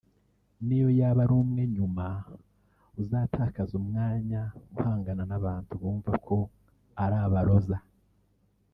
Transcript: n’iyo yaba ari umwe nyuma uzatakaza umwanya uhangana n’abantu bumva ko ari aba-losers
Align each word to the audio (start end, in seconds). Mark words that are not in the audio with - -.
n’iyo 0.65 0.89
yaba 0.99 1.19
ari 1.25 1.33
umwe 1.41 1.61
nyuma 1.75 2.05
uzatakaza 3.01 3.73
umwanya 3.81 4.41
uhangana 4.75 5.23
n’abantu 5.29 5.71
bumva 5.81 6.11
ko 6.27 6.37
ari 7.03 7.17
aba-losers 7.25 7.85